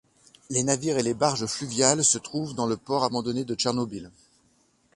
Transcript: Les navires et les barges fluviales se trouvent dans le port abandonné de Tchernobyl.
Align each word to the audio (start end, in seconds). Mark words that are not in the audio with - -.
Les 0.49 0.63
navires 0.63 0.97
et 0.97 1.03
les 1.03 1.13
barges 1.13 1.45
fluviales 1.45 2.03
se 2.03 2.17
trouvent 2.17 2.55
dans 2.55 2.65
le 2.65 2.75
port 2.75 3.03
abandonné 3.03 3.43
de 3.43 3.53
Tchernobyl. 3.53 4.09